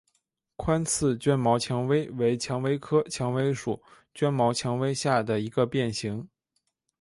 [0.55, 3.83] 宽刺绢毛蔷薇为蔷薇科蔷薇属
[4.15, 6.27] 绢毛蔷薇下的一个变型。